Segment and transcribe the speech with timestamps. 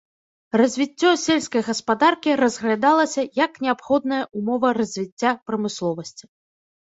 [0.59, 6.23] Развіццё сельскай гаспадаркі разглядалася як неабходная ўмова развіцця прамысловасці.